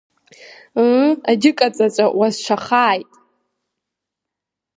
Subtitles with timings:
[0.83, 3.09] Ыы, аџьыкаҵәаҵәа уазшахааит!